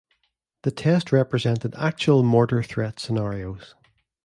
The 0.63 0.71
test 0.71 1.11
represented 1.11 1.75
actual 1.77 2.23
mortar 2.23 2.63
threat 2.63 2.99
scenarios. 2.99 3.75